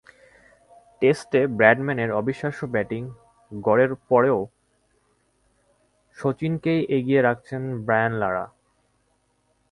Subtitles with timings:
[1.01, 3.01] টেস্টে ব্রাডম্যানের অবিশ্বাস্য ব্যাটিং
[3.51, 4.39] গড়ের পরও
[6.17, 8.45] শচীনকেই এগিয়ে রাখছেন ব্রায়ান লারা।